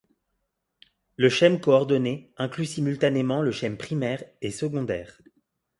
[1.15, 5.21] Le schème coordonné inclut simultanément le schème primaire et secondaire.